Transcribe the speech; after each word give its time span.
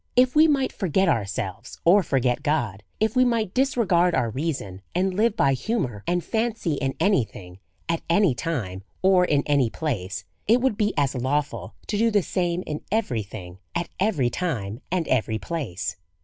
If 0.15 0.35
we 0.35 0.47
might 0.47 0.73
forget 0.73 1.07
ourselves, 1.07 1.79
or 1.85 2.01
forget 2.01 2.41
God, 2.41 2.81
if 2.99 3.15
we 3.15 3.23
might 3.23 3.53
disregard 3.53 4.15
our 4.15 4.31
reason, 4.31 4.81
and 4.95 5.13
live 5.13 5.37
by 5.37 5.53
humour 5.53 6.03
and 6.07 6.23
fancy 6.23 6.73
in 6.73 6.95
any 6.99 7.23
thing, 7.23 7.59
at 7.87 8.01
any 8.09 8.33
time, 8.33 8.81
or 9.03 9.25
in 9.25 9.43
any 9.45 9.69
place, 9.69 10.23
it 10.47 10.59
would 10.59 10.75
be 10.75 10.91
as 10.97 11.13
lawful 11.13 11.75
to 11.85 11.99
do 11.99 12.09
the 12.09 12.23
same 12.23 12.63
in 12.65 12.81
every 12.91 13.21
thing, 13.21 13.59
at 13.75 13.89
every 13.99 14.31
time, 14.31 14.81
and 14.91 15.07
every 15.07 15.37
place. 15.37 15.97